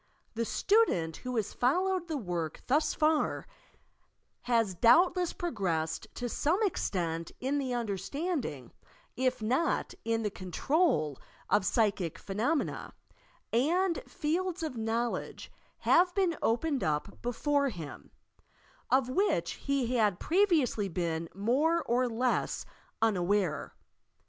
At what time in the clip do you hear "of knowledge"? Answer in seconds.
14.63-15.51